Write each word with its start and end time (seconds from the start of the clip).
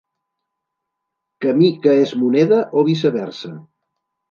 Camí 1.45 1.69
que 1.85 1.95
és 2.07 2.15
moneda, 2.23 2.65
o 2.83 2.87
viceversa. 2.91 3.55